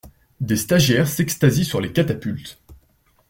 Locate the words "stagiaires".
0.57-1.07